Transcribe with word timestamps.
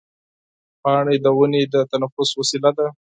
پاڼې 0.81 1.15
د 1.23 1.27
ونې 1.37 1.63
د 1.73 1.75
تنفس 1.91 2.29
وسیله 2.39 2.69
ده. 2.77 2.87